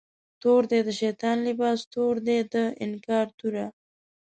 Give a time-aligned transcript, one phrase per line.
[0.41, 2.55] تور دی د شیطان لباس، تور دی د
[2.85, 3.65] انکار توره